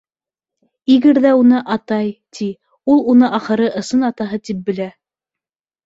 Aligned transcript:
Игорь 0.93 1.19
ҙә 1.25 1.33
уны 1.41 1.59
«атай» 1.77 2.09
ти, 2.39 2.49
ул 2.95 3.07
уны, 3.17 3.33
ахыры, 3.43 3.71
ысын 3.83 4.13
атаһы 4.13 4.45
тип 4.49 4.69
белә. 4.73 4.93